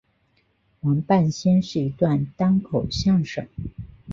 [0.81, 3.47] 黄半仙是一段单口相声。